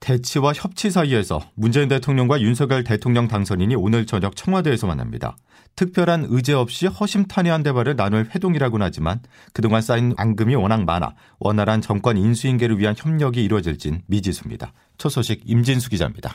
대치와 0.00 0.52
협치 0.52 0.90
사이에서 0.90 1.40
문재인 1.54 1.88
대통령과 1.88 2.40
윤석열 2.40 2.84
대통령 2.84 3.28
당선인이 3.28 3.74
오늘 3.76 4.06
저녁 4.06 4.36
청와대에서 4.36 4.86
만납니다. 4.86 5.36
특별한 5.74 6.26
의제 6.28 6.52
없이 6.52 6.86
허심탄회한 6.86 7.62
대화를 7.62 7.96
나눌 7.96 8.26
회동이라고는 8.34 8.84
하지만 8.84 9.20
그동안 9.52 9.82
쌓인 9.82 10.14
앙금이 10.16 10.54
워낙 10.54 10.84
많아 10.84 11.14
원활한 11.38 11.80
정권 11.80 12.16
인수인계를 12.16 12.78
위한 12.78 12.94
협력이 12.96 13.42
이루어질진 13.42 14.02
미지수입니다. 14.06 14.72
첫 14.98 15.08
소식 15.08 15.42
임진수 15.44 15.90
기자입니다. 15.90 16.32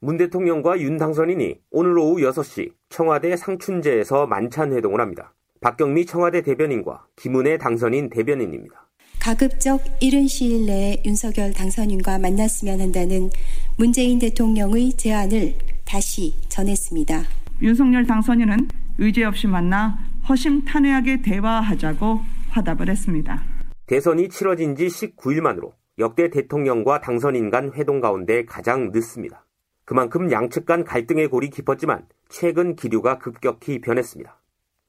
문 0.00 0.16
대통령과 0.16 0.80
윤 0.80 0.96
당선인이 0.96 1.60
오늘 1.70 1.96
오후 1.98 2.20
6시 2.20 2.72
청와대 2.88 3.36
상춘제에서 3.36 4.26
만찬 4.26 4.72
회동을 4.72 5.00
합니다. 5.00 5.32
박경미 5.60 6.06
청와대 6.06 6.42
대변인과 6.42 7.06
김은혜 7.14 7.56
당선인 7.58 8.10
대변인입니다. 8.10 8.81
가급적 9.22 9.80
이른 10.00 10.26
시일 10.26 10.66
내에 10.66 11.00
윤석열 11.06 11.52
당선인과 11.52 12.18
만났으면 12.18 12.80
한다는 12.80 13.30
문재인 13.78 14.18
대통령의 14.18 14.94
제안을 14.94 15.54
다시 15.84 16.34
전했습니다. 16.48 17.22
윤석열 17.62 18.04
당선인은 18.04 18.66
의제 18.98 19.22
없이 19.22 19.46
만나 19.46 19.96
허심탄회하게 20.28 21.22
대화하자고 21.22 22.18
화답을 22.50 22.88
했습니다. 22.88 23.44
대선이 23.86 24.28
치러진 24.28 24.74
지 24.74 24.88
19일 24.88 25.40
만으로 25.40 25.72
역대 26.00 26.28
대통령과 26.28 27.00
당선인 27.00 27.48
간 27.50 27.70
회동 27.76 28.00
가운데 28.00 28.44
가장 28.44 28.90
늦습니다. 28.90 29.46
그만큼 29.84 30.32
양측 30.32 30.66
간 30.66 30.82
갈등의 30.82 31.28
골이 31.28 31.48
깊었지만 31.48 32.08
최근 32.28 32.74
기류가 32.74 33.18
급격히 33.18 33.80
변했습니다. 33.80 34.36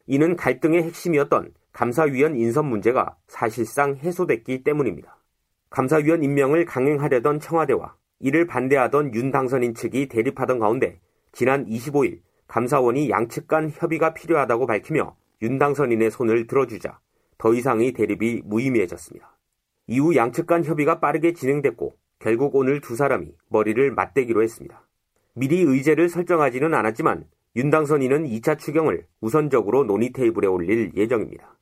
이는 0.08 0.36
갈등의 0.36 0.82
핵심이었던 0.82 1.54
감사위원 1.74 2.38
인선 2.38 2.68
문제가 2.68 3.18
사실상 3.28 3.96
해소됐기 3.96 4.64
때문입니다. 4.64 5.18
감사위원 5.72 6.24
임명을 6.24 6.66
강행하려던 6.66 7.40
청와대와 7.40 7.96
이를 8.20 8.46
반대하던 8.46 9.16
윤 9.16 9.32
당선인 9.32 9.74
측이 9.74 10.08
대립하던 10.08 10.60
가운데 10.60 11.00
지난 11.32 11.66
25일 11.66 12.20
감사원이 12.46 13.10
양측 13.10 13.48
간 13.48 13.72
협의가 13.74 14.14
필요하다고 14.14 14.68
밝히며 14.68 15.16
윤 15.42 15.58
당선인의 15.58 16.12
손을 16.12 16.46
들어주자 16.46 17.00
더 17.40 17.54
이상의 17.56 17.94
대립이 17.94 18.44
무의미해졌습니다. 18.46 19.36
이후 19.88 20.16
양측 20.16 20.46
간 20.46 20.64
협의가 20.64 21.00
빠르게 21.00 21.34
진행됐고 21.34 21.98
결국 22.20 22.56
오늘 22.56 22.82
두 22.82 22.96
사람이 22.96 23.34
머리를 23.50 23.92
맞대기로 23.92 24.44
했습니다. 24.44 24.88
미리 25.34 25.62
의제를 25.62 26.08
설정하지는 26.08 26.72
않았지만 26.76 27.26
윤 27.56 27.72
당선인은 27.72 28.26
2차 28.26 28.60
추경을 28.60 29.08
우선적으로 29.20 29.84
논의 29.84 30.12
테이블에 30.12 30.48
올릴 30.48 30.92
예정입니다. 30.96 31.54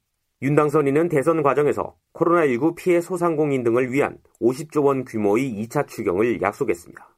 윤 0.43 0.55
당선인은 0.55 1.09
대선 1.09 1.43
과정에서 1.43 1.95
코로나19 2.13 2.75
피해 2.75 2.99
소상공인 2.99 3.63
등을 3.63 3.91
위한 3.91 4.17
50조 4.41 4.85
원 4.85 5.05
규모의 5.05 5.53
2차 5.63 5.87
추경을 5.87 6.41
약속했습니다. 6.41 7.15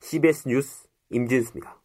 CBS 0.00 0.48
뉴스 0.48 0.86
임진수입니다. 1.10 1.84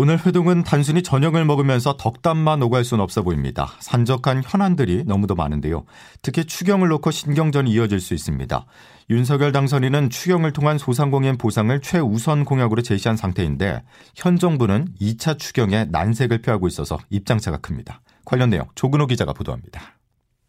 오늘 0.00 0.24
회동은 0.24 0.62
단순히 0.62 1.02
저녁을 1.02 1.44
먹으면서 1.44 1.96
덕담만 1.96 2.62
오갈 2.62 2.84
수는 2.84 3.02
없어 3.02 3.22
보입니다. 3.22 3.72
산적한 3.80 4.42
현안들이 4.44 5.04
너무도 5.06 5.34
많은데요. 5.34 5.86
특히 6.22 6.44
추경을 6.44 6.88
놓고 6.88 7.10
신경전이 7.10 7.70
이어질 7.72 7.98
수 7.98 8.14
있습니다. 8.14 8.66
윤석열 9.10 9.50
당선인은 9.50 10.10
추경을 10.10 10.52
통한 10.52 10.78
소상공인 10.78 11.36
보상을 11.36 11.80
최우선 11.80 12.44
공약으로 12.44 12.82
제시한 12.82 13.16
상태인데 13.16 13.82
현 14.14 14.36
정부는 14.36 14.88
2차 15.00 15.36
추경에 15.38 15.86
난색을 15.86 16.42
표하고 16.42 16.68
있어서 16.68 16.98
입장차가 17.10 17.56
큽니다. 17.56 18.00
관련 18.28 18.50
내용 18.50 18.66
조근호 18.74 19.06
기자가 19.06 19.32
보도합니다. 19.32 19.80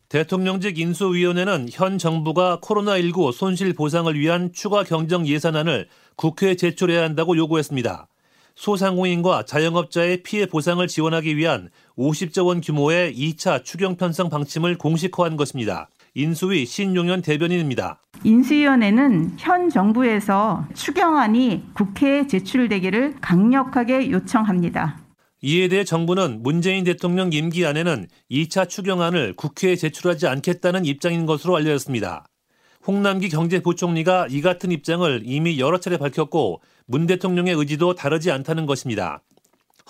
대통령직 0.09 0.78
인수위원회는 0.78 1.69
현 1.72 1.97
정부가 1.97 2.59
코로나19 2.62 3.31
손실 3.31 3.73
보상을 3.73 4.13
위한 4.19 4.51
추가 4.51 4.84
경정 4.84 5.25
예산안을 5.25 5.88
국회에 6.17 6.56
제출해야 6.56 7.03
한다고 7.03 7.38
요구했습니다. 7.38 8.07
소상공인과 8.56 9.45
자영업자의 9.45 10.23
피해 10.23 10.45
보상을 10.45 10.85
지원하기 10.85 11.38
위한 11.38 11.69
50조 11.97 12.47
원 12.47 12.59
규모의 12.59 13.16
2차 13.16 13.63
추경 13.63 13.96
편성 13.96 14.29
방침을 14.29 14.78
공식화한 14.78 15.38
것입니다. 15.38 15.88
인수위 16.16 16.66
신용현 16.66 17.22
대변인입니다. 17.22 18.01
인수위원회는 18.25 19.38
현 19.38 19.69
정부에서 19.69 20.66
추경안이 20.73 21.69
국회에 21.73 22.28
제출되기를 22.28 23.16
강력하게 23.22 24.11
요청합니다. 24.11 25.09
이에 25.41 25.69
대해 25.69 25.85
정부는 25.85 26.44
문재인 26.44 26.83
대통령 26.83 27.31
임기 27.31 27.66
안에는 27.66 28.07
2차 28.29 28.67
추경안을 28.67 29.35
국회에 29.35 29.77
제출하지 29.77 30.27
않겠다는 30.27 30.83
입장인 30.83 31.25
것으로 31.25 31.55
알려졌습니다. 31.55 32.25
홍남기 32.85 33.29
경제부총리가 33.29 34.28
이 34.29 34.41
같은 34.41 34.72
입장을 34.72 35.22
이미 35.23 35.59
여러 35.59 35.79
차례 35.79 35.97
밝혔고 35.97 36.61
문 36.88 37.07
대통령의 37.07 37.53
의지도 37.53 37.95
다르지 37.95 38.31
않다는 38.31 38.66
것입니다. 38.66 39.22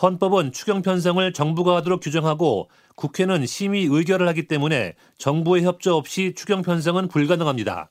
헌법은 0.02 0.52
추경 0.52 0.82
편성을 0.82 1.34
정부가 1.34 1.78
하도록 1.78 2.00
규정하고 2.02 2.70
국회는 2.96 3.46
심의 3.46 3.86
의결을 3.86 4.28
하기 4.30 4.48
때문에 4.48 4.94
정부의 5.18 5.64
협조 5.64 5.96
없이 5.96 6.34
추경 6.36 6.62
편성은 6.62 7.08
불가능합니다. 7.08 7.90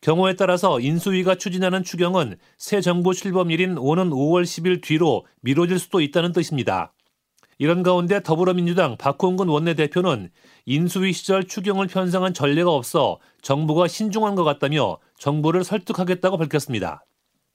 경우에 0.00 0.34
따라서 0.34 0.80
인수위가 0.80 1.36
추진하는 1.36 1.82
추경은 1.82 2.36
새 2.58 2.80
정부 2.80 3.14
출범일인 3.14 3.78
오는 3.78 4.10
5월 4.10 4.42
10일 4.42 4.82
뒤로 4.82 5.24
미뤄질 5.40 5.78
수도 5.78 6.00
있다는 6.00 6.32
뜻입니다. 6.32 6.92
이런 7.58 7.82
가운데 7.82 8.22
더불어민주당 8.22 8.96
박홍근 8.96 9.48
원내대표는 9.48 10.30
인수위 10.66 11.12
시절 11.12 11.44
추경을 11.44 11.86
편성한 11.86 12.34
전례가 12.34 12.70
없어 12.70 13.18
정부가 13.40 13.88
신중한 13.88 14.34
것 14.34 14.44
같다며 14.44 14.98
정부를 15.18 15.64
설득하겠다고 15.64 16.36
밝혔습니다. 16.36 17.04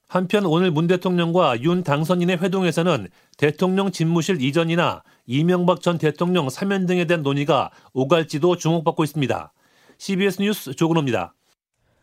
한편 0.08 0.46
오늘 0.46 0.72
문 0.72 0.88
대통령과 0.88 1.62
윤 1.62 1.84
당선인의 1.84 2.40
회동에서는 2.42 3.08
대통령 3.38 3.92
집무실 3.92 4.42
이전이나 4.42 5.04
이명박 5.26 5.82
전 5.82 5.98
대통령 5.98 6.50
사면 6.50 6.86
등에 6.86 7.06
대한 7.06 7.24
논의가 7.24 7.72
오갈지도 7.94 8.58
주목받고 8.58 9.04
있습니다. 9.04 9.54
CBS 10.00 10.42
뉴스 10.42 10.74
조근호입니다. 10.74 11.34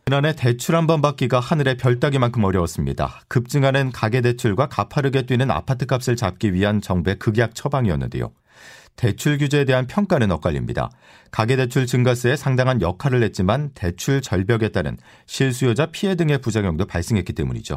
지난해 0.09 0.33
대출 0.35 0.75
한 0.75 0.87
번 0.87 1.03
받기가 1.03 1.39
하늘의 1.39 1.77
별 1.77 1.99
따기만큼 1.99 2.43
어려웠습니다. 2.43 3.21
급증하는 3.27 3.91
가계대출과 3.91 4.65
가파르게 4.65 5.27
뛰는 5.27 5.51
아파트값을 5.51 6.15
잡기 6.15 6.51
위한 6.51 6.81
정부의 6.81 7.19
극약 7.19 7.53
처방이었는데요. 7.53 8.31
대출 8.95 9.37
규제에 9.37 9.65
대한 9.65 9.85
평가는 9.85 10.31
엇갈립니다. 10.31 10.89
가계대출 11.29 11.85
증가세에 11.85 12.37
상당한 12.37 12.81
역할을 12.81 13.21
했지만 13.21 13.69
대출 13.75 14.23
절벽에 14.23 14.69
따른 14.69 14.97
실수요자 15.27 15.91
피해 15.91 16.15
등의 16.15 16.39
부작용도 16.41 16.87
발생했기 16.87 17.33
때문이죠. 17.33 17.75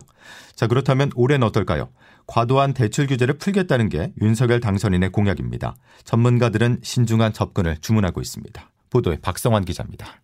자, 0.55 0.67
그렇다면 0.67 1.11
올해는 1.15 1.47
어떨까요? 1.47 1.91
과도한 2.27 2.73
대출 2.73 3.09
규제를 3.09 3.37
풀겠다는 3.37 3.91
게 3.91 4.15
윤석열 4.23 4.61
당선인의 4.61 5.13
공약입니다. 5.13 5.75
전문가들은 6.05 6.79
신중한 6.83 7.35
접근을 7.35 7.77
주문하고 7.83 8.23
있습니다. 8.23 8.71
보도에 8.89 9.19
박성환 9.21 9.67
기자입니다. 9.67 10.23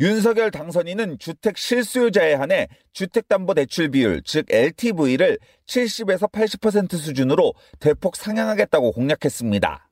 윤석열 0.00 0.50
당선인은 0.50 1.18
주택 1.18 1.58
실수요자에 1.58 2.32
한해 2.32 2.68
주택담보대출 2.94 3.90
비율, 3.90 4.22
즉 4.24 4.46
LTV를 4.50 5.38
70에서 5.66 6.32
80% 6.32 6.96
수준으로 6.96 7.52
대폭 7.80 8.16
상향하겠다고 8.16 8.92
공약했습니다. 8.92 9.90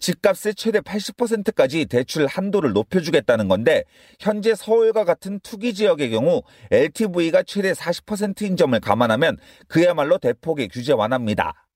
집값의 0.00 0.56
최대 0.56 0.80
80%까지 0.80 1.86
대출 1.86 2.26
한도를 2.26 2.72
높여주겠다는 2.72 3.46
건데 3.46 3.84
현재 4.18 4.56
서울과 4.56 5.04
같은 5.04 5.38
투기 5.38 5.72
지역의 5.72 6.10
경우 6.10 6.42
LTV가 6.72 7.44
최대 7.44 7.72
40%인 7.72 8.56
점을 8.56 8.78
감안하면 8.80 9.38
그야말로 9.68 10.18
대폭의 10.18 10.66
규제 10.68 10.92
완화입니다. 10.92 11.68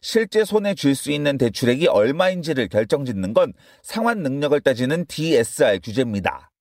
실제 0.00 0.44
손에 0.44 0.74
줄 0.74 0.94
수 0.94 1.10
있는 1.10 1.36
대출액이 1.36 1.88
얼마인지를 1.88 2.68
결정짓는 2.68 3.34
건 3.34 3.54
상환 3.82 4.22
능력을 4.22 4.60
따지는 4.60 5.06
DSR 5.06 5.80
규제입니다. 5.82 6.52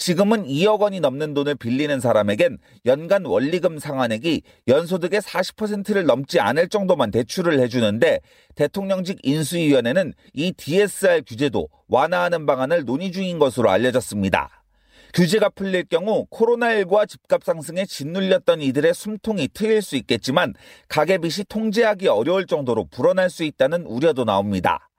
지금은 0.00 0.46
2억 0.46 0.80
원이 0.80 1.00
넘는 1.00 1.34
돈을 1.34 1.56
빌리는 1.56 2.00
사람에겐 2.00 2.56
연간 2.86 3.26
원리금 3.26 3.78
상환액이 3.78 4.40
연소득의 4.66 5.20
40%를 5.20 6.06
넘지 6.06 6.40
않을 6.40 6.70
정도만 6.70 7.10
대출을 7.10 7.60
해주는데 7.60 8.20
대통령직 8.54 9.18
인수위원회는 9.22 10.14
이 10.32 10.52
DSR 10.52 11.24
규제도 11.26 11.68
완화하는 11.88 12.46
방안을 12.46 12.86
논의 12.86 13.12
중인 13.12 13.38
것으로 13.38 13.68
알려졌습니다. 13.68 14.64
규제가 15.12 15.50
풀릴 15.50 15.84
경우 15.84 16.26
코로나19와 16.30 17.06
집값 17.06 17.44
상승에 17.44 17.84
짓눌렸던 17.84 18.62
이들의 18.62 18.94
숨통이 18.94 19.48
트일 19.52 19.82
수 19.82 19.96
있겠지만 19.96 20.54
가계빚이 20.88 21.44
통제하기 21.44 22.08
어려울 22.08 22.46
정도로 22.46 22.86
불어날 22.86 23.28
수 23.28 23.44
있다는 23.44 23.84
우려도 23.84 24.24
나옵니다. 24.24 24.89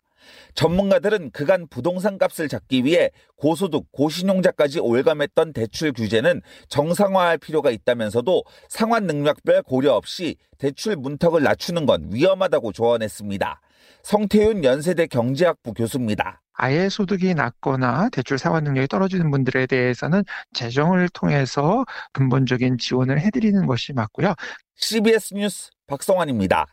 전문가들은 0.56 1.32
그간 1.32 1.68
부동산 1.68 2.18
값을 2.18 2.48
잡기 2.48 2.86
위해 2.86 3.12
고소득, 3.36 3.92
고신용자까지 3.92 4.80
올감했던 4.80 5.54
대출 5.54 5.94
규제는 5.94 6.42
정상화할 6.70 7.38
필요가 7.38 7.72
있다면서도 7.72 8.44
상환 8.70 9.08
능력별 9.08 9.64
고려 9.64 9.94
없이 9.94 10.36
대출 10.58 10.96
문턱을 10.96 11.44
낮추는 11.44 11.86
건 11.86 12.10
위험하다고 12.12 12.72
조언했습니다. 12.72 13.62
성태윤 14.04 14.64
연세대 14.64 15.08
경제학부 15.08 15.74
교수입니다. 15.74 16.42
아예 16.54 16.90
소득이 16.90 17.34
낮거나 17.34 18.10
대출 18.10 18.38
상환 18.38 18.64
능력이 18.64 18.88
떨어지는 18.88 19.32
분들에 19.32 19.66
대해서는 19.66 20.24
재정을 20.54 21.10
통해서 21.10 21.86
근본적인 22.14 22.78
지원을 22.78 23.20
해드리는 23.20 23.66
것이 23.66 23.94
맞고요. 23.94 24.36
CBS 24.76 25.34
뉴스 25.34 25.72
박성환입니다. 25.88 26.68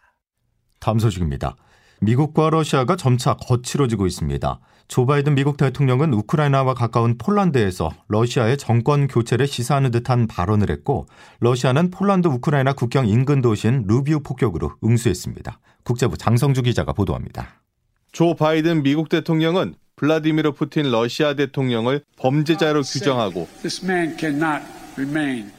다음 0.78 0.98
소식입니다. 0.98 1.56
미국과 2.00 2.50
러시아가 2.50 2.96
점차 2.96 3.34
거칠어지고 3.34 4.06
있습니다. 4.06 4.60
조 4.86 5.04
바이든 5.04 5.34
미국 5.34 5.56
대통령은 5.56 6.14
우크라이나와 6.14 6.72
가까운 6.74 7.18
폴란드에서 7.18 7.90
러시아의 8.08 8.56
정권 8.56 9.06
교체를 9.06 9.46
시사하는 9.46 9.90
듯한 9.90 10.26
발언을 10.26 10.70
했고 10.70 11.06
러시아는 11.40 11.90
폴란드 11.90 12.28
우크라이나 12.28 12.72
국경 12.72 13.06
인근 13.06 13.42
도시인 13.42 13.84
루비우 13.86 14.20
폭격으로 14.20 14.72
응수했습니다. 14.82 15.58
국제부 15.82 16.16
장성주 16.16 16.62
기자가 16.62 16.92
보도합니다. 16.92 17.60
조 18.12 18.34
바이든 18.34 18.82
미국 18.82 19.08
대통령은 19.08 19.74
블라디미르 19.96 20.52
푸틴 20.52 20.90
러시아 20.90 21.34
대통령을 21.34 22.02
범죄자로 22.16 22.82
규정하고 22.82 23.48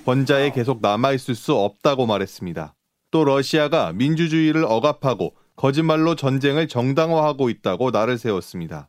번자에 0.05 0.51
계속 0.51 0.81
남아있을 0.81 1.35
수 1.35 1.53
없다고 1.53 2.07
말했습니다. 2.07 2.73
또 3.11 3.25
러시아가 3.25 3.91
민주주의를 3.93 4.65
억압하고 4.65 5.33
거짓말로 5.59 6.15
전쟁을 6.15 6.69
정당화하고 6.69 7.49
있다고 7.49 7.91
나를 7.91 8.17
세웠습니다. 8.17 8.87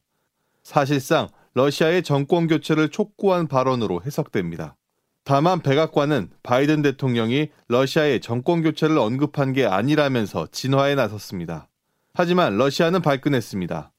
사실상 0.63 1.27
러시아의 1.55 2.05
정권 2.05 2.47
교체를 2.47 2.91
촉구한 2.91 3.49
발언으로 3.49 4.03
해석됩니다. 4.07 4.77
다만 5.25 5.63
백악관은 5.63 6.31
바이든 6.45 6.83
대통령이 6.83 7.49
러시아의 7.67 8.21
정권 8.21 8.63
교체를 8.63 8.99
언급한 8.99 9.53
게 9.53 9.67
아니라면서 9.67 10.47
진화에 10.53 10.95
나섰습니다. 10.95 11.69
하지만 12.15 12.57
러시아는 12.57 13.03
발끈했습니다. 13.03 13.91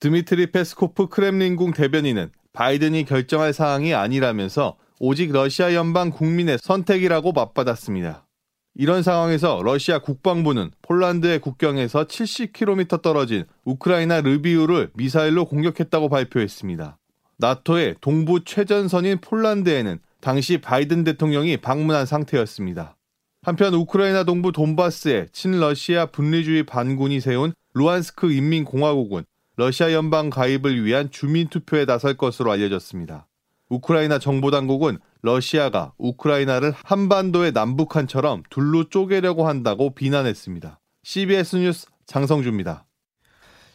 드미트리 0.00 0.52
페스코프 0.52 1.08
크렘린궁 1.08 1.72
대변인은 1.72 2.30
바이든이 2.52 3.06
결정할 3.06 3.54
사항이 3.54 3.94
아니라면서 3.94 4.76
오직 5.00 5.32
러시아 5.32 5.72
연방 5.72 6.10
국민의 6.10 6.58
선택이라고 6.60 7.32
맞받았습니다. 7.32 8.26
이런 8.74 9.02
상황에서 9.02 9.60
러시아 9.62 9.98
국방부는 9.98 10.70
폴란드의 10.80 11.40
국경에서 11.40 12.04
70km 12.04 13.02
떨어진 13.02 13.44
우크라이나 13.64 14.22
르비우를 14.22 14.90
미사일로 14.94 15.44
공격했다고 15.44 16.08
발표했습니다. 16.08 16.98
나토의 17.36 17.96
동부 18.00 18.44
최전선인 18.44 19.18
폴란드에는 19.20 19.98
당시 20.20 20.58
바이든 20.58 21.04
대통령이 21.04 21.58
방문한 21.58 22.06
상태였습니다. 22.06 22.96
한편 23.42 23.74
우크라이나 23.74 24.24
동부 24.24 24.52
돈바스에 24.52 25.26
친러시아 25.32 26.06
분리주의 26.06 26.62
반군이 26.62 27.20
세운 27.20 27.52
루안스크 27.74 28.32
인민공화국은 28.32 29.24
러시아 29.56 29.92
연방 29.92 30.30
가입을 30.30 30.84
위한 30.84 31.10
주민 31.10 31.48
투표에 31.48 31.84
나설 31.84 32.16
것으로 32.16 32.52
알려졌습니다. 32.52 33.26
우크라이나 33.72 34.18
정보당국은 34.18 34.98
러시아가 35.22 35.92
우크라이나를 35.96 36.74
한반도의 36.84 37.52
남북한처럼 37.52 38.42
둘로 38.50 38.88
쪼개려고 38.90 39.48
한다고 39.48 39.94
비난했습니다. 39.94 40.78
CBS 41.04 41.56
뉴스 41.56 41.86
장성주입니다. 42.06 42.84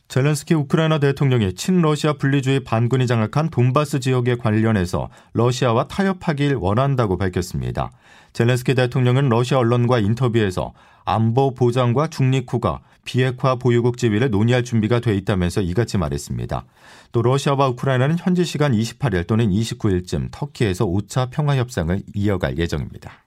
젤렌스키 0.08 0.54
우크라이나 0.54 1.00
대통령이 1.00 1.54
친러시아 1.54 2.14
분리주의 2.14 2.62
반군이 2.62 3.08
장악한 3.08 3.50
돈바스 3.50 4.00
지역에 4.00 4.36
관련해서 4.36 5.10
러시아와 5.34 5.88
타협하길 5.88 6.56
원한다고 6.56 7.18
밝혔습니다. 7.18 7.92
젤렌스키 8.34 8.76
대통령은 8.76 9.30
러시아 9.30 9.58
언론과 9.58 10.00
인터뷰에서 10.00 10.74
안보 11.04 11.54
보장과 11.54 12.08
중립국가 12.08 12.80
비핵화 13.04 13.56
보유국 13.56 13.98
지위를 13.98 14.30
논의할 14.30 14.64
준비가 14.64 15.00
돼 15.00 15.16
있다면서 15.16 15.62
이같이 15.62 15.98
말했습니다. 15.98 16.66
또 17.12 17.22
러시아와 17.22 17.70
우크라이나는 17.70 18.18
현지 18.20 18.44
시간 18.44 18.74
28일 18.74 19.28
또는 19.28 19.50
29일쯤 19.50 20.30
터키에서 20.32 20.86
5차 20.86 21.30
평화 21.32 21.56
협상을 21.56 22.02
이어갈 22.14 22.58
예정입니다. 22.58 23.27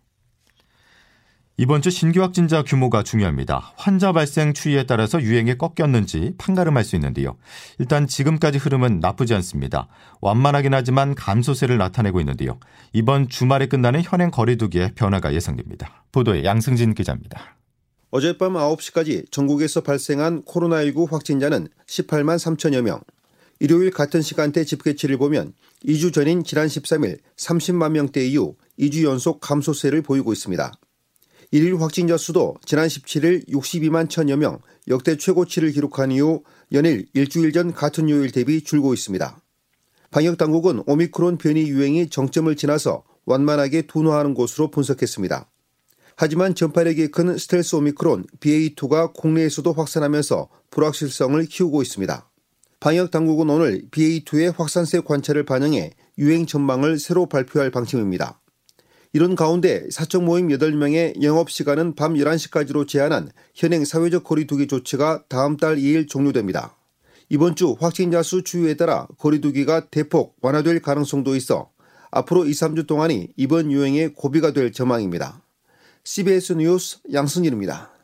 이번 1.60 1.82
주 1.82 1.90
신규 1.90 2.22
확진자 2.22 2.62
규모가 2.62 3.02
중요합니다. 3.02 3.74
환자 3.76 4.12
발생 4.12 4.54
추이에 4.54 4.84
따라서 4.84 5.20
유행이 5.20 5.58
꺾였는지 5.58 6.32
판가름할 6.38 6.84
수 6.84 6.96
있는데요. 6.96 7.36
일단 7.78 8.06
지금까지 8.06 8.56
흐름은 8.56 9.00
나쁘지 9.00 9.34
않습니다. 9.34 9.86
완만하긴 10.22 10.72
하지만 10.72 11.14
감소세를 11.14 11.76
나타내고 11.76 12.18
있는데요. 12.20 12.58
이번 12.94 13.28
주말에 13.28 13.66
끝나는 13.66 14.00
현행 14.02 14.30
거리두기에 14.30 14.92
변화가 14.94 15.34
예상됩니다. 15.34 16.02
보도에 16.12 16.44
양승진 16.44 16.94
기자입니다. 16.94 17.58
어젯밤 18.08 18.54
9시까지 18.54 19.30
전국에서 19.30 19.82
발생한 19.82 20.44
코로나19 20.44 21.10
확진자는 21.10 21.68
18만 21.86 22.38
3천여 22.38 22.80
명. 22.80 23.02
일요일 23.58 23.90
같은 23.90 24.22
시간대 24.22 24.64
집계치를 24.64 25.18
보면 25.18 25.52
2주 25.84 26.14
전인 26.14 26.42
지난 26.42 26.68
13일 26.68 27.18
30만 27.36 27.90
명대 27.90 28.26
이후 28.26 28.56
2주 28.78 29.04
연속 29.04 29.40
감소세를 29.40 30.00
보이고 30.00 30.32
있습니다. 30.32 30.72
일일 31.52 31.80
확진자 31.80 32.16
수도 32.16 32.54
지난 32.64 32.86
17일 32.86 33.48
62만 33.48 34.08
천여 34.08 34.36
명 34.36 34.60
역대 34.86 35.16
최고치를 35.16 35.72
기록한 35.72 36.12
이후 36.12 36.44
연일 36.72 37.06
일주일 37.12 37.52
전 37.52 37.72
같은 37.72 38.08
요일 38.08 38.30
대비 38.30 38.62
줄고 38.62 38.94
있습니다. 38.94 39.40
방역 40.12 40.38
당국은 40.38 40.84
오미크론 40.86 41.38
변이 41.38 41.68
유행이 41.68 42.08
정점을 42.08 42.54
지나서 42.54 43.02
완만하게 43.26 43.82
둔화하는 43.82 44.34
것으로 44.34 44.70
분석했습니다. 44.70 45.50
하지만 46.14 46.54
전파력이 46.54 47.08
큰 47.08 47.36
스텔스 47.36 47.76
오미크론 47.76 48.26
BA2가 48.38 49.12
국내에서도 49.12 49.72
확산하면서 49.72 50.48
불확실성을 50.70 51.44
키우고 51.46 51.82
있습니다. 51.82 52.30
방역 52.78 53.10
당국은 53.10 53.50
오늘 53.50 53.88
BA2의 53.90 54.56
확산세 54.56 55.00
관찰을 55.00 55.44
반영해 55.44 55.94
유행 56.18 56.46
전망을 56.46 57.00
새로 57.00 57.26
발표할 57.26 57.72
방침입니다. 57.72 58.40
이런 59.12 59.34
가운데 59.34 59.88
사적 59.90 60.22
모임 60.22 60.48
8명의 60.48 61.20
영업시간은 61.20 61.96
밤 61.96 62.14
11시까지로 62.14 62.86
제한한 62.86 63.30
현행 63.54 63.84
사회적 63.84 64.22
거리두기 64.22 64.68
조치가 64.68 65.24
다음 65.28 65.56
달 65.56 65.76
2일 65.76 66.08
종료됩니다. 66.08 66.76
이번 67.28 67.56
주 67.56 67.76
확진자 67.80 68.22
수 68.22 68.44
추이에 68.44 68.74
따라 68.74 69.08
거리두기가 69.18 69.88
대폭 69.90 70.36
완화될 70.40 70.80
가능성도 70.80 71.34
있어 71.34 71.70
앞으로 72.12 72.44
2, 72.44 72.50
3주 72.50 72.86
동안이 72.86 73.32
이번 73.36 73.72
유행의 73.72 74.14
고비가 74.14 74.52
될 74.52 74.70
전망입니다. 74.70 75.42
CBS 76.04 76.52
뉴스 76.54 76.98
양승일입니다. 77.12 77.99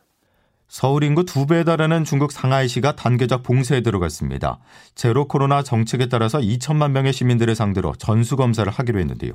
서울 0.69 1.05
인구 1.05 1.25
두 1.25 1.47
배에 1.47 1.63
달하는 1.65 2.05
중국 2.05 2.33
상하이시가 2.33 2.97
단계적 2.97 3.43
봉쇄에 3.45 3.83
들어갔습니다. 3.83 4.59
제로 4.95 5.29
코로나 5.29 5.63
정책에 5.63 6.09
따라서 6.09 6.39
2천만 6.39 6.91
명의 6.91 7.13
시민들을 7.13 7.55
상대로 7.55 7.95
전수 7.99 8.37
검사를 8.37 8.71
하기로 8.71 8.99
했는데요. 8.99 9.33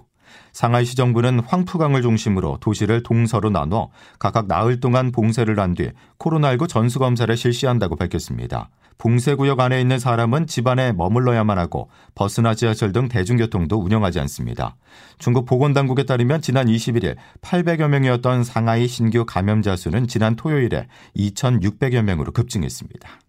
상하이시 0.53 0.95
정부는 0.95 1.39
황푸강을 1.41 2.01
중심으로 2.01 2.57
도시를 2.61 3.03
동서로 3.03 3.49
나눠 3.49 3.89
각각 4.19 4.47
나흘 4.47 4.79
동안 4.79 5.11
봉쇄를 5.11 5.59
한 5.59 5.73
뒤 5.73 5.89
코로나19 6.19 6.67
전수 6.67 6.99
검사를 6.99 7.35
실시한다고 7.35 7.95
밝혔습니다. 7.95 8.69
봉쇄 8.97 9.33
구역 9.33 9.59
안에 9.61 9.81
있는 9.81 9.97
사람은 9.97 10.45
집안에 10.45 10.91
머물러야만 10.93 11.57
하고 11.57 11.89
버스나 12.13 12.53
지하철 12.53 12.91
등 12.91 13.07
대중교통도 13.07 13.77
운영하지 13.77 14.19
않습니다. 14.19 14.75
중국 15.17 15.45
보건당국에 15.45 16.03
따르면 16.03 16.41
지난 16.41 16.67
21일 16.67 17.15
800여 17.41 17.87
명이었던 17.87 18.43
상하이 18.43 18.87
신규 18.87 19.25
감염자 19.25 19.75
수는 19.75 20.07
지난 20.07 20.35
토요일에 20.35 20.87
2,600여 21.29 22.01
명으로 22.01 22.31
급증했습니다. 22.31 23.19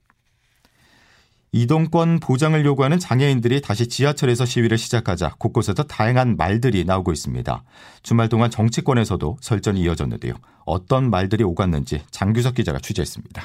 이동권 1.55 2.21
보장을 2.21 2.65
요구하는 2.65 2.99
장애인들이 2.99 3.61
다시 3.61 3.87
지하철에서 3.87 4.47
시위를 4.47 4.79
시작하자 4.79 5.35
곳곳에서 5.39 5.83
다양한 5.83 6.37
말들이 6.37 6.85
나오고 6.85 7.13
있습니다. 7.13 7.63
주말 8.03 8.31
동안 8.31 8.51
정치권에서도 8.51 9.37
설전이 9.39 9.81
이어졌는데요. 9.83 10.33
어떤 10.65 11.11
말들이 11.11 11.45
오갔는지 11.45 12.01
장규석 12.11 12.55
기자가 12.55 12.79
취재했습니다. 12.79 13.43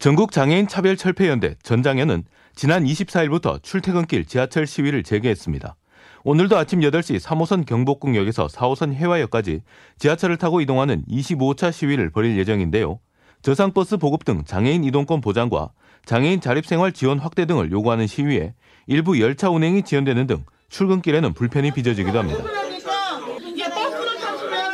전국 0.00 0.32
장애인 0.32 0.66
차별 0.66 0.96
철폐연대 0.96 1.54
전장현은 1.62 2.24
지난 2.56 2.84
24일부터 2.84 3.62
출퇴근길 3.62 4.24
지하철 4.24 4.66
시위를 4.66 5.04
재개했습니다. 5.04 5.76
오늘도 6.24 6.56
아침 6.56 6.80
8시 6.80 7.20
3호선 7.20 7.66
경복궁역에서 7.66 8.48
4호선 8.48 8.94
해화역까지 8.94 9.60
지하철을 9.98 10.38
타고 10.38 10.60
이동하는 10.60 11.04
25차 11.08 11.70
시위를 11.70 12.10
벌일 12.10 12.36
예정인데요. 12.36 12.98
저상버스 13.44 13.98
보급 13.98 14.24
등 14.24 14.42
장애인 14.42 14.84
이동권 14.84 15.20
보장과 15.20 15.68
장애인 16.06 16.40
자립생활 16.40 16.92
지원 16.92 17.18
확대 17.18 17.44
등을 17.44 17.70
요구하는 17.72 18.06
시위에 18.06 18.54
일부 18.86 19.20
열차 19.20 19.50
운행이 19.50 19.82
지연되는 19.82 20.26
등 20.26 20.46
출근길에는 20.70 21.34
불편이 21.34 21.72
빚어지기도 21.72 22.18
합니다. 22.18 22.42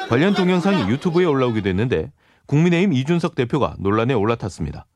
관련 0.09 0.35
동영상이 0.35 0.89
유튜브에 0.89 1.25
올라오기도 1.25 1.69
했는데 1.69 2.13
국민의힘 2.47 2.93
이준석 2.93 3.35
대표가 3.35 3.75
논란에 3.81 4.15
올라탔습니다. 4.15 4.87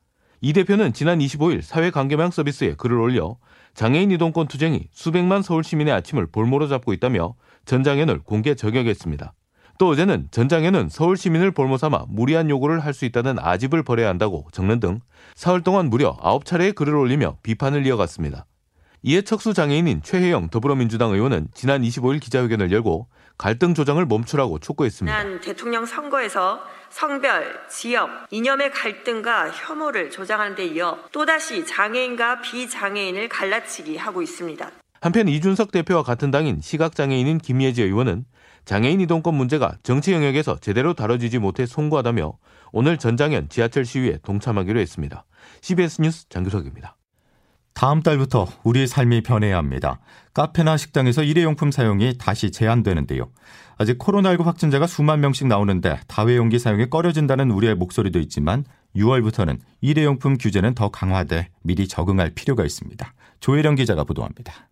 이 0.40 0.52
대표는 0.52 0.93
지난 0.93 1.19
25일 1.19 1.61
사회관계망 1.61 2.31
서비스에 2.31 2.75
글을 2.75 2.97
올려 3.00 3.38
장애인 3.75 4.12
이동권 4.12 4.47
투쟁이 4.47 4.87
수백만 4.93 5.43
서울 5.43 5.64
시민의 5.64 5.93
아침을 5.95 6.28
볼모로 6.28 6.69
잡고 6.69 6.93
있다며 6.93 7.35
전장현을 7.64 8.21
공개 8.21 8.54
저격했습니다. 8.54 9.35
또 9.78 9.88
어제는 9.88 10.28
전장현은 10.31 10.88
서울 10.88 11.16
시민을 11.16 11.50
볼모 11.50 11.76
삼아 11.78 12.04
무리한 12.09 12.49
요구를 12.50 12.81
할 12.81 12.95
수 12.95 13.04
있다는 13.07 13.38
아집을 13.40 13.83
벌여야 13.83 14.09
한다고 14.09 14.47
적는 14.52 14.78
등 14.78 15.00
사흘 15.35 15.62
동안 15.62 15.90
무려 15.90 16.16
9차례의 16.19 16.76
글을 16.76 16.95
올리며 16.95 17.38
비판을 17.43 17.85
이어갔습니다. 17.87 18.47
이에 19.02 19.23
척수 19.23 19.52
장애인인 19.52 20.02
최혜영 20.04 20.49
더불어민주당 20.50 21.11
의원은 21.11 21.49
지난 21.54 21.83
25일 21.83 22.21
기자회견을 22.21 22.71
열고 22.71 23.09
갈등 23.37 23.75
조장을 23.75 24.04
멈추라고 24.07 24.61
촉구했습니다. 24.61 25.19
지난 25.19 25.40
대통령 25.40 25.85
선거에서 25.85 26.61
성별, 26.88 27.59
지역, 27.69 28.09
이념의 28.31 28.71
갈등과 28.71 29.50
혐오를 29.50 30.09
조장하는 30.11 30.54
데 30.54 30.66
이어 30.66 31.00
또다시 31.11 31.66
장애인과 31.66 32.43
비장애인을 32.43 33.28
갈라치기 33.28 33.97
하고 33.97 34.23
있습니다. 34.23 34.71
한편 35.00 35.28
이준석 35.28 35.73
대표와 35.73 36.04
같은 36.04 36.31
당인 36.31 36.61
시각장애인인 36.62 37.38
김예지 37.38 37.83
의원은 37.83 38.25
장애인 38.64 39.00
이동권 39.00 39.35
문제가 39.35 39.76
정치 39.83 40.12
영역에서 40.12 40.59
제대로 40.59 40.94
다뤄지지 40.94 41.38
못해 41.38 41.66
송구하다며 41.66 42.33
오늘 42.73 42.99
전장현 42.99 43.49
지하철 43.49 43.85
시위에 43.85 44.18
동참하기로 44.23 44.80
했습니다. 44.80 45.25
CBS 45.61 46.00
뉴스 46.02 46.28
장규석입니다. 46.28 46.97
다음 47.75 48.02
달부터 48.02 48.47
우리 48.62 48.87
삶이 48.87 49.23
변해야 49.23 49.59
합니다. 49.59 49.99
카페나 50.33 50.76
식당에서 50.76 51.23
일회용품 51.23 51.73
사용이 51.73 52.16
다시 52.18 52.50
제한되는데요. 52.50 53.30
아직 53.76 53.99
코로나19 53.99 54.44
확진자가 54.44 54.87
수만 54.87 55.21
명씩 55.21 55.49
나오는데 55.49 55.99
다회용기 56.06 56.61
사용이 56.61 56.88
꺼려진다는 56.88 57.50
우리의 57.50 57.75
목소리도 57.75 58.21
있지만 58.21 58.64
6월부터는 58.97 59.59
일회용품 59.80 60.38
규제는 60.38 60.75
더 60.75 60.88
강화돼 60.88 61.49
미리 61.62 61.88
적응할 61.88 62.30
필요가 62.30 62.64
있습니다. 62.64 63.12
조혜령 63.40 63.75
기자가 63.75 64.04
보도합니다. 64.04 64.68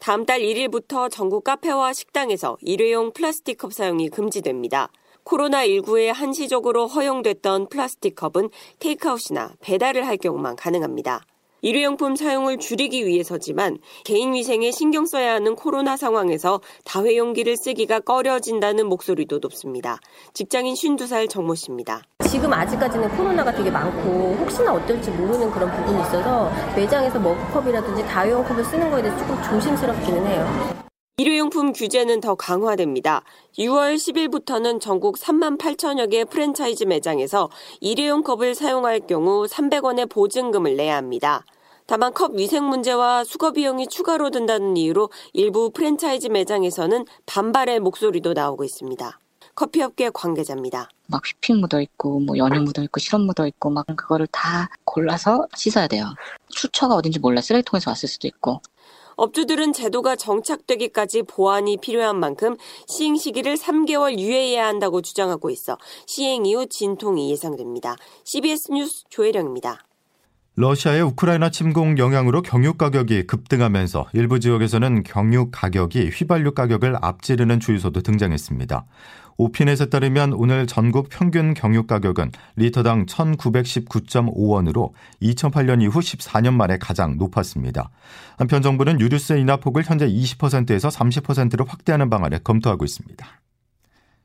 다음 0.00 0.24
달 0.24 0.40
1일부터 0.40 1.10
전국 1.10 1.44
카페와 1.44 1.92
식당에서 1.92 2.56
일회용 2.62 3.12
플라스틱 3.12 3.58
컵 3.58 3.74
사용이 3.74 4.08
금지됩니다. 4.08 4.90
코로나19에 5.24 6.06
한시적으로 6.06 6.86
허용됐던 6.86 7.68
플라스틱 7.68 8.14
컵은 8.14 8.48
테이크아웃이나 8.78 9.56
배달을 9.60 10.06
할 10.06 10.16
경우만 10.16 10.56
가능합니다. 10.56 11.20
일회용품 11.62 12.16
사용을 12.16 12.58
줄이기 12.58 13.06
위해서지만 13.06 13.78
개인 14.04 14.34
위생에 14.34 14.70
신경 14.70 15.06
써야 15.06 15.34
하는 15.34 15.54
코로나 15.54 15.96
상황에서 15.96 16.60
다회용기를 16.84 17.56
쓰기가 17.56 18.00
꺼려진다는 18.00 18.86
목소리도 18.86 19.38
높습니다. 19.38 19.98
직장인 20.34 20.74
52살 20.74 21.28
정모 21.28 21.54
씨입니다. 21.54 22.02
지금 22.28 22.52
아직까지는 22.52 23.08
코로나가 23.16 23.52
되게 23.52 23.70
많고 23.70 24.36
혹시나 24.40 24.72
어떨지 24.72 25.10
모르는 25.10 25.50
그런 25.50 25.70
부분이 25.70 26.00
있어서 26.02 26.50
매장에서 26.76 27.18
머그컵이라든지 27.18 28.04
다회용 28.04 28.44
컵을 28.44 28.64
쓰는 28.64 28.90
거에 28.90 29.02
대해서 29.02 29.18
조금 29.18 29.42
조심스럽기는 29.42 30.26
해요. 30.26 30.89
일회용품 31.20 31.74
규제는 31.74 32.22
더 32.22 32.34
강화됩니다. 32.34 33.24
6월 33.58 33.96
10일부터는 33.96 34.80
전국 34.80 35.18
3만 35.18 35.58
8천여 35.58 36.10
개 36.10 36.24
프랜차이즈 36.24 36.84
매장에서 36.84 37.50
일회용 37.82 38.22
컵을 38.22 38.54
사용할 38.54 39.00
경우 39.00 39.44
300원의 39.44 40.08
보증금을 40.08 40.76
내야 40.76 40.96
합니다. 40.96 41.44
다만 41.84 42.14
컵 42.14 42.36
위생 42.36 42.64
문제와 42.64 43.24
수거 43.24 43.52
비용이 43.52 43.88
추가로 43.88 44.30
든다는 44.30 44.78
이유로 44.78 45.10
일부 45.34 45.68
프랜차이즈 45.68 46.28
매장에서는 46.28 47.04
반발의 47.26 47.80
목소리도 47.80 48.32
나오고 48.32 48.64
있습니다. 48.64 49.18
커피업계 49.54 50.08
관계자입니다. 50.14 50.88
막 51.08 51.22
휘핑 51.26 51.60
묻어 51.60 51.82
있고 51.82 52.20
뭐 52.20 52.38
연유 52.38 52.60
묻어 52.62 52.82
있고 52.84 52.98
시럽 52.98 53.20
묻어 53.20 53.46
있고 53.46 53.68
막 53.68 53.84
그거를 53.94 54.26
다 54.28 54.70
골라서 54.84 55.46
씻어야 55.54 55.86
돼요. 55.86 56.06
수처가 56.48 56.94
어딘지 56.94 57.18
몰라 57.18 57.42
쓰레기통에서 57.42 57.90
왔을 57.90 58.08
수도 58.08 58.26
있고 58.26 58.62
업주들은 59.20 59.74
제도가 59.74 60.16
정착되기까지 60.16 61.24
보완이 61.24 61.76
필요한 61.76 62.18
만큼 62.18 62.56
시행 62.88 63.16
시기를 63.16 63.56
3개월 63.56 64.18
유예해야 64.18 64.66
한다고 64.66 65.02
주장하고 65.02 65.50
있어 65.50 65.76
시행 66.06 66.46
이후 66.46 66.66
진통이 66.66 67.30
예상됩니다. 67.30 67.96
CBS 68.24 68.72
뉴스 68.72 69.04
조혜령입니다. 69.10 69.84
러시아의 70.54 71.02
우크라이나 71.02 71.50
침공 71.50 71.98
영향으로 71.98 72.40
경유 72.40 72.74
가격이 72.74 73.26
급등하면서 73.26 74.08
일부 74.14 74.40
지역에서는 74.40 75.02
경유 75.02 75.50
가격이 75.50 76.08
휘발유 76.08 76.52
가격을 76.54 76.96
앞지르는 77.00 77.60
주유소도 77.60 78.00
등장했습니다. 78.00 78.86
오피넷에 79.40 79.86
따르면 79.86 80.34
오늘 80.34 80.66
전국 80.66 81.08
평균 81.08 81.54
경유 81.54 81.86
가격은 81.86 82.30
리터당 82.56 83.06
1,919.5원으로 83.06 84.92
2008년 85.22 85.80
이후 85.80 85.98
14년 85.98 86.52
만에 86.52 86.76
가장 86.76 87.16
높았습니다. 87.16 87.88
한편 88.36 88.60
정부는 88.60 89.00
유류세 89.00 89.40
인하 89.40 89.56
폭을 89.56 89.82
현재 89.84 90.06
20%에서 90.06 90.90
30%로 90.90 91.64
확대하는 91.64 92.10
방안을 92.10 92.40
검토하고 92.40 92.84
있습니다. 92.84 93.26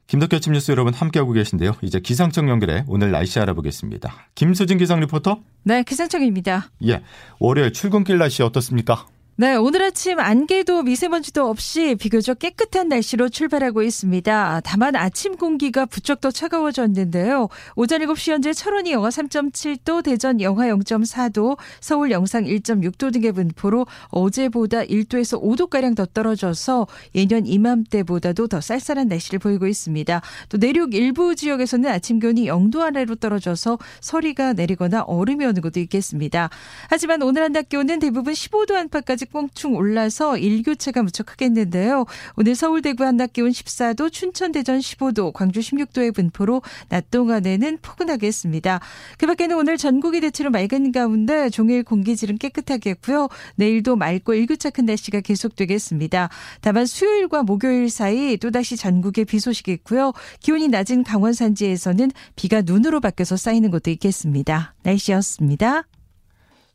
김덕기 0.08 0.42
아침 0.42 0.52
뉴스 0.52 0.72
여러분 0.72 0.94
함께하고 0.94 1.32
계신데요. 1.32 1.76
이제 1.82 2.02
기상청 2.02 2.50
연결해 2.50 2.84
오늘 2.86 3.12
날씨 3.12 3.40
알아보겠습니다. 3.40 4.14
김수진 4.36 4.78
기상 4.78 5.00
리포터. 5.00 5.40
네, 5.64 5.84
기상청입니다. 5.84 6.72
예, 6.88 7.02
월요일 7.40 7.72
출근길 7.72 8.18
날씨 8.18 8.44
어떻습니까? 8.44 9.08
네, 9.38 9.58
오늘 9.58 9.84
아침 9.84 10.18
안개도 10.18 10.84
미세먼지도 10.84 11.50
없이 11.50 11.96
비교적 11.96 12.40
깨끗한 12.40 12.88
날씨로 12.88 13.28
출발하고 13.28 13.82
있습니다. 13.82 14.62
다만 14.64 14.96
아침 14.96 15.36
공기가 15.36 15.86
부쩍 15.86 16.22
더 16.22 16.32
차가워졌는데요. 16.32 17.50
오전 17.76 18.00
7시 18.00 18.32
현재 18.32 18.54
철원이 18.54 18.94
영하 18.94 19.10
3.7도, 19.10 20.06
대전 20.06 20.40
영하 20.40 20.68
0.4도, 20.68 21.58
서울 21.82 22.12
영상 22.12 22.46
1.6도 22.46 23.12
등의 23.12 23.34
분포로 23.34 23.86
어제보다 24.08 24.84
1도에서 24.84 25.44
5도가량 25.44 25.98
더 25.98 26.06
떨어져서 26.06 26.88
예년 27.16 27.46
이맘때보다도 27.46 28.48
더 28.48 28.62
쌀쌀한 28.62 29.10
날씨를 29.10 29.40
보이고 29.40 29.68
있습니다. 29.68 30.22
또 30.48 30.58
내륙 30.58 30.94
일부 30.94 31.36
지역에서는 31.36 31.92
아침 31.92 32.20
기온이 32.20 32.46
0도 32.46 32.80
아래로 32.80 33.16
떨어져서 33.16 33.80
서리가 34.00 34.54
내리거나 34.54 35.02
얼음이 35.02 35.44
오는 35.44 35.62
곳도 35.62 35.82
있겠습니다. 35.82 36.50
하지만 36.88 37.22
오늘 37.22 37.44
한낮 37.44 37.68
기온은 37.68 38.00
대부분 38.00 38.32
15도 38.32 38.76
안팎까지 38.76 39.25
까지 39.26 39.32
꽁충 39.32 39.76
올라서 39.76 40.38
일교차가 40.38 41.04
무척 41.04 41.26
크겠는데요. 41.26 42.06
오늘 42.36 42.56
서울 42.56 42.82
대구 42.82 43.04
한낮 43.04 43.34
기온 43.34 43.50
14도, 43.50 44.12
춘천 44.12 44.52
대전 44.52 44.80
15도, 44.80 45.34
광주 45.34 45.60
16도의 45.60 46.14
분포로 46.14 46.62
낮 46.90 47.12
동안에는 47.12 47.80
포근하겠습니다. 47.82 48.80
그 49.18 49.26
밖에는 49.26 49.58
오늘 49.58 49.78
전국이 49.78 50.22
대체로 50.22 50.50
맑은 50.52 50.92
가운데 50.92 51.50
종일 51.50 51.84
공기질은 51.84 52.38
깨끗하겠고요. 52.38 53.28
내일도 53.56 53.96
맑고 53.96 54.34
일교차 54.34 54.70
큰 54.70 54.86
날씨가 54.86 55.22
계속되겠습니다. 55.22 56.30
다만 56.62 56.86
수요일과 56.86 57.44
목요일 57.44 57.90
사이 57.90 58.38
또다시 58.38 58.78
전국에 58.78 59.24
비 59.24 59.40
소식이 59.40 59.72
있고요. 59.74 60.14
기온이 60.40 60.68
낮은 60.68 61.04
강원 61.04 61.34
산지에서는 61.34 62.12
비가 62.36 62.62
눈으로 62.62 63.00
바뀌어서 63.00 63.38
쌓이는 63.38 63.72
곳도 63.72 63.92
있겠습니다. 63.92 64.74
날씨였습니다. 64.84 65.86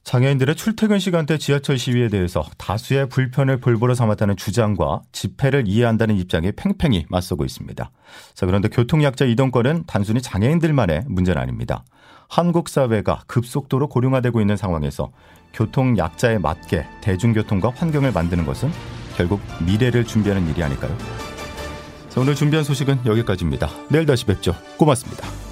장애인들의 0.04 0.56
출퇴근 0.56 0.98
시간대 0.98 1.38
지하철 1.38 1.78
시위에 1.78 2.08
대해서 2.08 2.44
다수의 2.58 3.08
불편을 3.08 3.60
볼보로 3.60 3.94
삼았다는 3.94 4.36
주장과 4.36 5.02
집회를 5.12 5.64
이해한다는 5.66 6.16
입장에 6.16 6.52
팽팽히 6.52 7.04
맞서고 7.08 7.44
있습니다. 7.44 7.90
자, 8.34 8.46
그런데 8.46 8.68
교통약자 8.68 9.26
이동권은 9.26 9.84
단순히 9.86 10.20
장애인들만의 10.22 11.04
문제는 11.06 11.40
아닙니다. 11.40 11.84
한국 12.28 12.68
사회가 12.68 13.22
급속도로 13.26 13.88
고령화되고 13.88 14.40
있는 14.40 14.56
상황에서 14.56 15.12
교통약자에 15.52 16.38
맞게 16.38 16.86
대중교통과 17.02 17.72
환경을 17.74 18.12
만드는 18.12 18.46
것은 18.46 18.70
결국 19.16 19.40
미래를 19.64 20.04
준비하는 20.04 20.48
일이 20.48 20.62
아닐까요? 20.62 20.96
자, 22.08 22.20
오늘 22.20 22.34
준비한 22.34 22.64
소식은 22.64 23.00
여기까지입니다. 23.04 23.68
내일 23.90 24.06
다시 24.06 24.24
뵙죠. 24.24 24.54
고맙습니다. 24.76 25.49